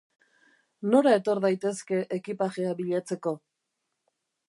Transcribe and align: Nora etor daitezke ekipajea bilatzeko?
Nora 0.93 1.13
etor 1.17 1.43
daitezke 1.45 2.01
ekipajea 2.19 2.75
bilatzeko? 2.83 3.39